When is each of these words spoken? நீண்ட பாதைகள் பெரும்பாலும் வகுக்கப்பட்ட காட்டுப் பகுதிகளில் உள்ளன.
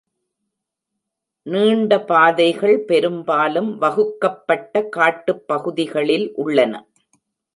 நீண்ட 1.45 1.99
பாதைகள் 2.01 2.79
பெரும்பாலும் 2.85 3.77
வகுக்கப்பட்ட 3.77 4.83
காட்டுப் 4.89 5.47
பகுதிகளில் 5.47 6.27
உள்ளன. 6.35 6.73